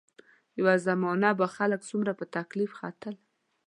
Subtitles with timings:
[0.59, 3.15] یوه زمانه به خلک څومره په تکلیف ختل.